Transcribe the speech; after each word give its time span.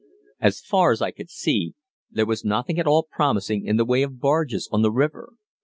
As 0.39 0.61
far 0.61 0.91
as 0.91 0.99
I 0.99 1.11
could 1.11 1.29
see, 1.29 1.75
there 2.09 2.25
was 2.25 2.43
nothing 2.43 2.79
at 2.79 2.87
all 2.87 3.03
promising 3.11 3.67
in 3.67 3.77
the 3.77 3.85
way 3.85 4.01
of 4.01 4.19
bargees 4.19 4.67
on 4.71 4.81
the 4.81 4.91
river. 4.91 5.33